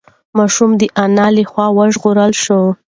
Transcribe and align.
ماشوم 0.37 0.71
د 0.81 0.83
انا 1.03 1.27
له 1.35 1.43
خوا 1.51 1.67
وژغورل 1.77 2.31
شو. 2.43 2.61